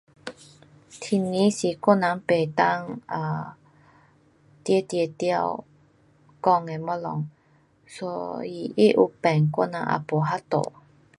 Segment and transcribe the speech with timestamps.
[1.01, 3.51] 天气是我人不能 um
[4.65, 5.63] 直直得
[6.41, 7.27] 讲的东西。
[7.99, 10.73] 所以它有变，我人也没办法。